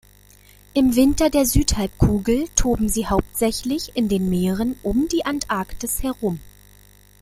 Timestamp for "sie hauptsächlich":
2.89-3.95